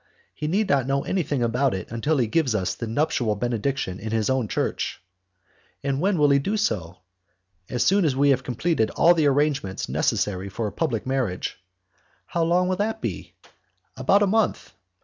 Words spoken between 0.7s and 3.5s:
know anything about it until he gives us the nuptial